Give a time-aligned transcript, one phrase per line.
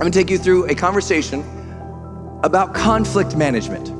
[0.00, 1.40] going to take you through a conversation
[2.42, 3.94] about conflict management.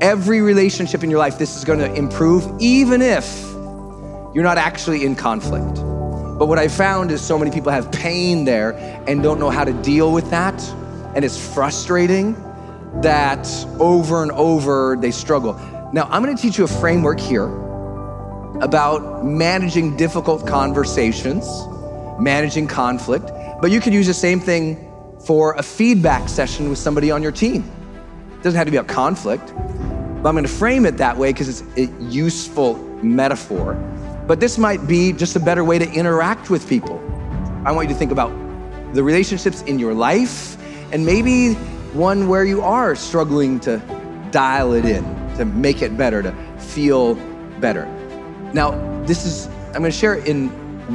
[0.00, 3.42] Every relationship in your life, this is going to improve, even if
[4.32, 5.74] you're not actually in conflict.
[6.38, 8.74] But what I found is so many people have pain there
[9.08, 10.62] and don't know how to deal with that.
[11.16, 12.34] And it's frustrating
[13.02, 13.48] that
[13.80, 15.54] over and over they struggle.
[15.92, 17.46] Now, I'm going to teach you a framework here
[18.60, 21.44] about managing difficult conversations,
[22.20, 24.87] managing conflict, but you could use the same thing
[25.24, 27.70] for a feedback session with somebody on your team.
[28.32, 31.32] It doesn't have to be about conflict, but I'm going to frame it that way
[31.32, 33.74] because it's a useful metaphor.
[34.26, 36.98] But this might be just a better way to interact with people.
[37.64, 38.30] I want you to think about
[38.94, 40.56] the relationships in your life
[40.92, 41.54] and maybe
[41.94, 43.78] one where you are struggling to
[44.30, 45.02] dial it in,
[45.36, 47.14] to make it better, to feel
[47.60, 47.86] better.
[48.52, 48.70] Now,
[49.04, 50.48] this is, I'm going to share in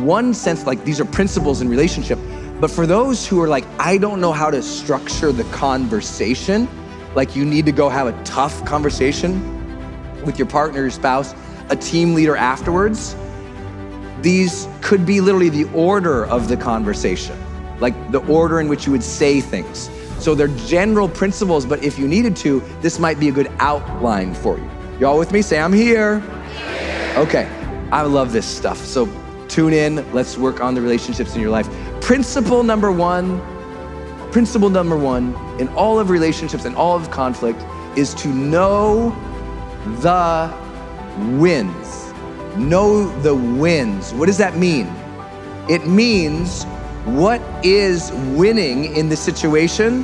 [0.05, 2.17] one sense, like these are principles in relationship,
[2.63, 6.69] but for those who are like, I don't know how to structure the conversation,
[7.13, 11.35] like you need to go have a tough conversation with your partner, your spouse,
[11.69, 13.17] a team leader afterwards,
[14.21, 17.37] these could be literally the order of the conversation,
[17.81, 19.89] like the order in which you would say things.
[20.19, 24.33] So they're general principles, but if you needed to, this might be a good outline
[24.33, 24.71] for you.
[25.01, 25.41] Y'all with me?
[25.41, 26.23] Say, I'm here.
[27.17, 27.45] Okay,
[27.91, 28.77] I love this stuff.
[28.77, 29.05] So
[29.49, 30.09] tune in.
[30.13, 31.67] Let's work on the relationships in your life.
[32.03, 33.39] Principle number one,
[34.33, 37.63] principle number one in all of relationships and all of conflict
[37.97, 39.11] is to know
[40.01, 40.53] the
[41.39, 42.11] wins.
[42.57, 44.13] Know the wins.
[44.15, 44.87] What does that mean?
[45.69, 46.65] It means
[47.05, 50.03] what is winning in the situation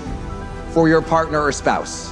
[0.69, 2.11] for your partner or spouse?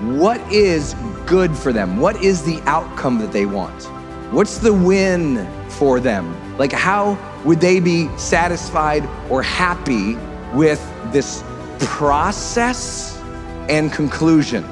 [0.00, 1.98] What is good for them?
[1.98, 3.84] What is the outcome that they want?
[4.32, 6.34] What's the win for them?
[6.58, 10.16] Like, how would they be satisfied or happy
[10.54, 10.80] with
[11.12, 11.44] this
[11.80, 13.20] process
[13.68, 14.64] and conclusion?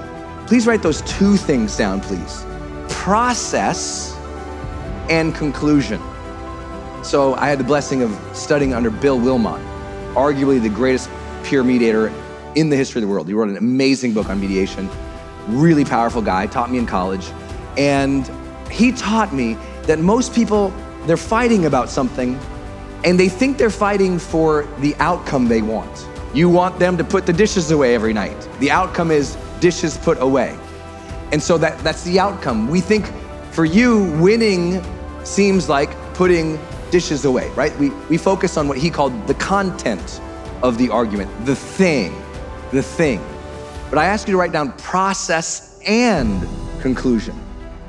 [0.46, 2.44] Please write those two things down, please.
[2.88, 4.16] Process
[5.08, 6.00] and conclusion.
[7.02, 9.60] So, I had the blessing of studying under Bill Wilmot,
[10.14, 11.08] arguably the greatest
[11.44, 12.12] peer mediator
[12.56, 13.28] in the history of the world.
[13.28, 14.90] He wrote an amazing book on mediation,
[15.46, 17.30] really powerful guy, taught me in college.
[17.76, 18.28] And
[18.70, 20.72] he taught me that most people,
[21.06, 22.40] they're fighting about something
[23.04, 26.08] and they think they're fighting for the outcome they want.
[26.34, 28.48] You want them to put the dishes away every night.
[28.60, 30.56] The outcome is dishes put away.
[31.32, 32.68] And so that, that's the outcome.
[32.68, 33.10] We think
[33.52, 34.84] for you, winning
[35.24, 36.58] seems like putting
[36.90, 37.76] dishes away, right?
[37.78, 40.20] We, we focus on what he called the content
[40.62, 42.14] of the argument, the thing,
[42.72, 43.24] the thing.
[43.90, 46.46] But I ask you to write down process and
[46.80, 47.34] conclusion.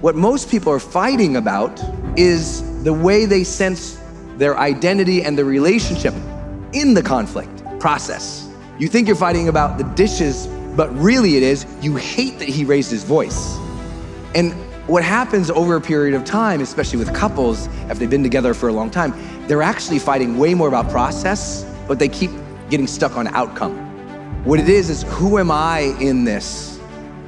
[0.01, 1.81] What most people are fighting about
[2.17, 3.96] is the way they sense
[4.37, 6.13] their identity and the relationship
[6.73, 8.49] in the conflict process.
[8.79, 12.63] You think you're fighting about the dishes, but really it is you hate that he
[12.63, 13.57] raised his voice.
[14.35, 14.53] And
[14.87, 18.69] what happens over a period of time, especially with couples, if they've been together for
[18.69, 19.13] a long time,
[19.47, 22.31] they're actually fighting way more about process, but they keep
[22.69, 23.75] getting stuck on outcome.
[24.45, 26.79] What it is is who am I in this?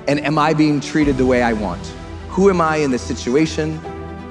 [0.07, 1.85] And am I being treated the way I want?
[2.29, 3.79] Who am I in this situation?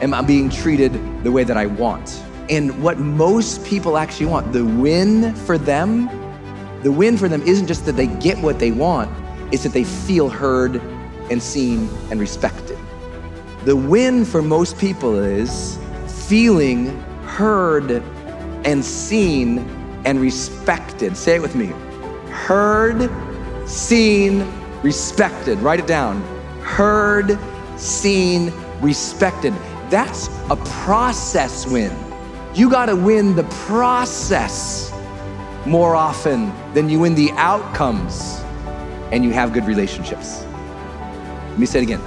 [0.00, 0.92] Am I being treated
[1.24, 2.22] the way that I want?
[2.50, 6.06] And what most people actually want, the win for them,
[6.82, 9.10] the win for them isn't just that they get what they want,
[9.52, 10.76] it's that they feel heard
[11.30, 12.78] and seen and respected.
[13.64, 15.78] The win for most people is
[16.26, 17.90] feeling heard
[18.64, 19.58] and seen
[20.04, 21.16] and respected.
[21.16, 21.72] Say it with me
[22.48, 23.10] heard,
[23.68, 24.46] seen,
[24.82, 25.58] respected.
[25.58, 26.22] Write it down.
[26.62, 27.38] Heard,
[27.76, 29.52] seen, respected.
[29.90, 32.07] That's a process win.
[32.54, 34.92] You got to win the process
[35.66, 38.40] more often than you win the outcomes
[39.12, 40.42] and you have good relationships.
[41.50, 42.00] Let me say it again.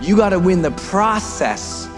[0.00, 1.88] You got to win the process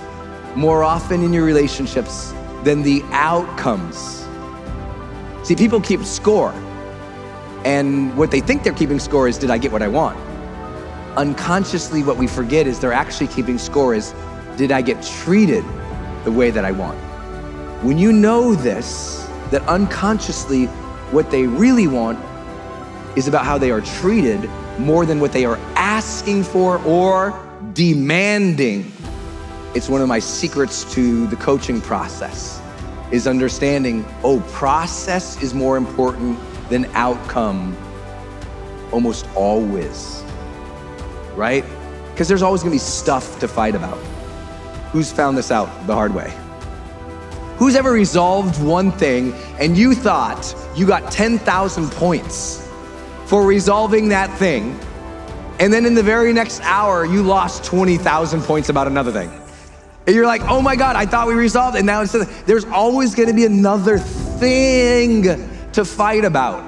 [0.56, 2.32] more often in your relationships
[2.64, 4.26] than the outcomes.
[5.46, 6.52] See, people keep score.
[7.64, 10.18] And what they think they're keeping score is, did I get what I want?
[11.16, 14.14] Unconsciously, what we forget is they're actually keeping score is,
[14.56, 15.64] did I get treated
[16.24, 16.98] the way that I want?
[17.84, 20.64] When you know this, that unconsciously
[21.12, 22.18] what they really want
[23.14, 24.48] is about how they are treated
[24.78, 27.38] more than what they are asking for or
[27.74, 28.90] demanding.
[29.74, 32.58] It's one of my secrets to the coaching process
[33.10, 36.38] is understanding, oh, process is more important
[36.70, 37.76] than outcome
[38.92, 40.24] almost always.
[41.36, 41.66] Right?
[42.12, 43.98] Because there's always going to be stuff to fight about.
[44.90, 46.34] Who's found this out the hard way?
[47.64, 52.68] Who's ever resolved one thing and you thought you got 10,000 points
[53.24, 54.78] for resolving that thing,
[55.58, 59.30] and then in the very next hour, you lost 20,000 points about another thing?
[60.06, 61.86] And you're like, oh my God, I thought we resolved it.
[61.86, 65.22] Now instead, there's always gonna be another thing
[65.72, 66.62] to fight about.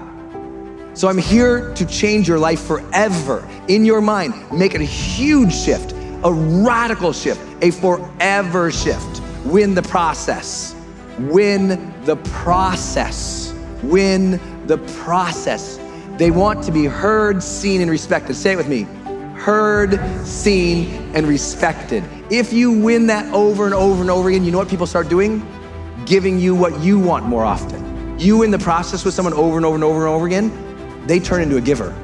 [0.95, 5.55] So I'm here to change your life forever in your mind, make it a huge
[5.55, 5.93] shift,
[6.25, 9.21] a radical shift, a forever shift.
[9.45, 10.73] Win the process.
[11.19, 13.55] Win the process.
[13.83, 15.79] Win the process.
[16.17, 18.35] They want to be heard, seen, and respected.
[18.35, 18.87] Say it with me
[19.37, 22.03] heard, seen, and respected.
[22.31, 25.09] If you win that over and over and over again, you know what people start
[25.09, 25.47] doing?
[26.05, 28.19] Giving you what you want more often.
[28.19, 31.21] You in the process with someone over and over and over and over again, they
[31.21, 31.95] turn into a giver.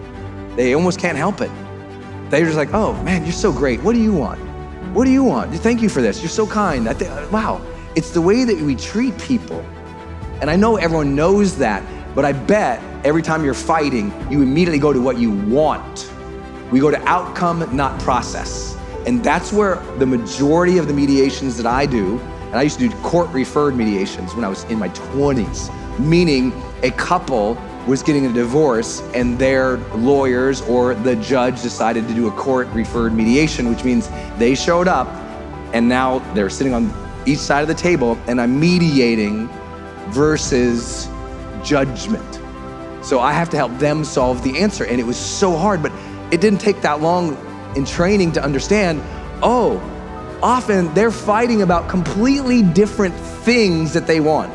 [0.56, 1.50] They almost can't help it.
[2.30, 3.82] They're just like, oh man, you're so great.
[3.82, 4.38] What do you want?
[4.94, 5.52] What do you want?
[5.54, 6.20] Thank you for this.
[6.20, 6.86] You're so kind.
[6.96, 7.60] Think, uh, wow.
[7.94, 9.60] It's the way that we treat people.
[10.40, 11.82] And I know everyone knows that,
[12.14, 16.10] but I bet every time you're fighting, you immediately go to what you want.
[16.70, 18.78] We go to outcome, not process.
[19.06, 22.88] And that's where the majority of the mediations that I do, and I used to
[22.88, 25.68] do court referred mediations when I was in my 20s,
[25.98, 26.50] meaning
[26.82, 32.28] a couple was getting a divorce and their lawyers or the judge decided to do
[32.28, 34.08] a court referred mediation, which means
[34.38, 35.08] they showed up
[35.74, 39.48] and now they're sitting on each side of the table and I'm mediating
[40.08, 41.08] versus
[41.64, 42.40] judgment.
[43.04, 44.84] So I have to help them solve the answer.
[44.84, 45.92] And it was so hard, but
[46.30, 47.36] it didn't take that long
[47.76, 49.02] in training to understand
[49.42, 49.78] oh,
[50.42, 54.52] often they're fighting about completely different things that they want.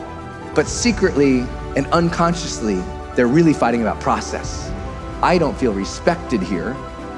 [0.55, 1.41] But secretly
[1.75, 2.81] and unconsciously,
[3.15, 4.71] they're really fighting about process.
[5.21, 6.75] I don't feel respected here,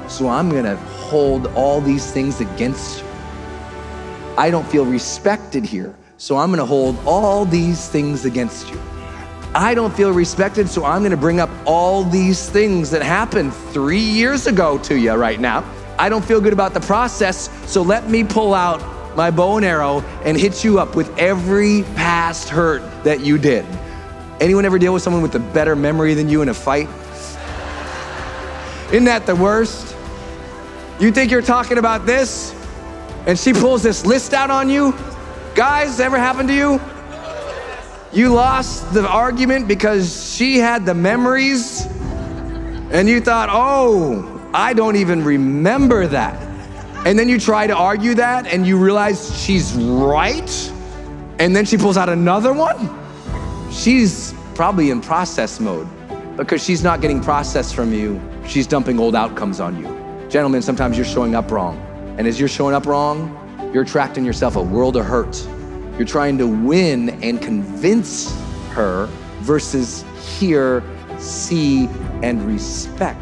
[0.08, 3.04] so I'm gonna hold all these things against.
[4.40, 8.80] I don't feel respected here, so I'm gonna hold all these things against you.
[9.54, 13.98] I don't feel respected, so I'm gonna bring up all these things that happened three
[13.98, 15.62] years ago to you right now.
[15.98, 18.80] I don't feel good about the process, so let me pull out
[19.14, 23.66] my bow and arrow and hit you up with every past hurt that you did.
[24.40, 26.88] Anyone ever deal with someone with a better memory than you in a fight?
[28.88, 29.94] Isn't that the worst?
[30.98, 32.54] You think you're talking about this,
[33.26, 34.94] and she pulls this list out on you?
[35.54, 36.80] Guys, ever happened to you?
[38.12, 41.86] You lost the argument because she had the memories,
[42.90, 46.34] and you thought, oh, I don't even remember that.
[47.06, 50.72] And then you try to argue that, and you realize she's right,
[51.38, 52.90] and then she pulls out another one.
[53.70, 55.88] She's probably in process mode
[56.36, 60.28] because she's not getting process from you, she's dumping old outcomes on you.
[60.28, 61.89] Gentlemen, sometimes you're showing up wrong.
[62.20, 63.34] And as you're showing up wrong,
[63.72, 65.42] you're attracting yourself a world of hurt.
[65.96, 68.38] You're trying to win and convince
[68.72, 69.06] her
[69.38, 70.04] versus
[70.38, 70.82] hear,
[71.18, 71.86] see,
[72.22, 73.18] and respect.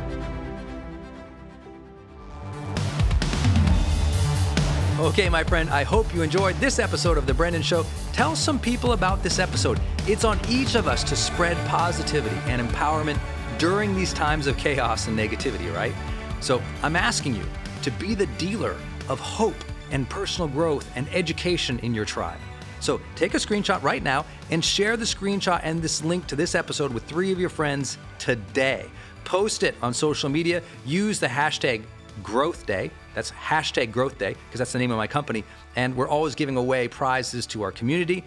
[4.99, 7.87] Okay, my friend, I hope you enjoyed this episode of The Brendon Show.
[8.13, 9.79] Tell some people about this episode.
[10.09, 13.21] It's on each of us to spread positivity and empowerment
[13.59, 15.95] during these times of chaos and negativity, right?
[16.41, 17.45] So I'm asking you
[17.89, 18.77] to be the dealer
[19.09, 19.55] of hope
[19.91, 22.39] and personal growth and education in your tribe.
[22.81, 26.55] So take a screenshot right now and share the screenshot and this link to this
[26.55, 28.91] episode with three of your friends today.
[29.25, 30.63] Post it on social media.
[30.85, 31.83] Use the hashtag
[32.23, 32.91] Growth Day.
[33.15, 35.43] That's hashtag Growth Day because that's the name of my company.
[35.75, 38.23] And we're always giving away prizes to our community.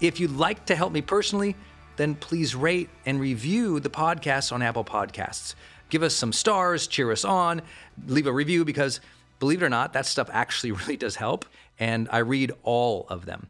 [0.00, 1.54] If you'd like to help me personally,
[1.96, 5.54] then please rate and review the podcast on Apple Podcasts.
[5.90, 7.62] Give us some stars, cheer us on,
[8.06, 9.00] leave a review because
[9.38, 11.44] believe it or not, that stuff actually really does help.
[11.78, 13.48] And I read all of them.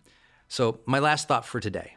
[0.48, 1.96] So, my last thought for today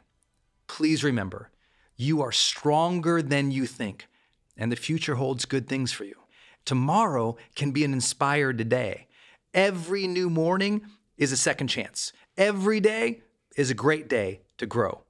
[0.67, 1.49] please remember
[1.95, 4.07] you are stronger than you think,
[4.55, 6.15] and the future holds good things for you.
[6.63, 9.07] Tomorrow can be an inspired day.
[9.53, 10.81] Every new morning
[11.17, 12.13] is a second chance.
[12.37, 13.21] Every day
[13.55, 15.01] is a great day to grow.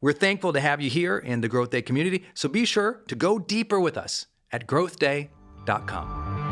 [0.00, 3.14] We're thankful to have you here in the Growth Day community, so be sure to
[3.14, 6.51] go deeper with us at growthday.com.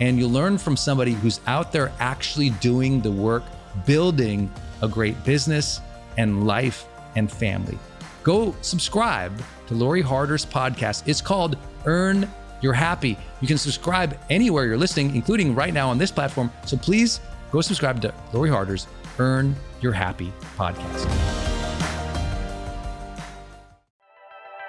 [0.00, 3.44] and you'll learn from somebody who's out there actually doing the work,
[3.86, 4.50] building
[4.82, 5.80] a great business
[6.16, 7.78] and life and family.
[8.22, 11.06] Go subscribe to Lori Harder's podcast.
[11.06, 12.28] It's called Earn
[12.60, 13.16] Your Happy.
[13.40, 16.50] You can subscribe anywhere you're listening, including right now on this platform.
[16.66, 18.86] So please go subscribe to Lori Harder's
[19.18, 21.06] Earn Your Happy podcast.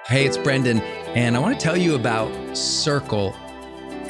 [0.06, 0.80] Hey, it's Brendon,
[1.14, 3.34] and I want to tell you about Circle